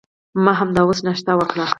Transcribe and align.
ما 0.43 0.51
همدا 0.59 0.81
اوس 0.85 0.99
ناشته 1.07 1.31
وکړه. 1.35 1.65